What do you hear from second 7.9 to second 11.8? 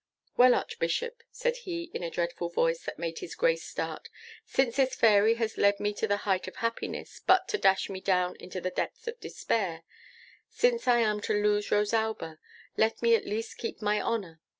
down into the depths of despair, since I am to lose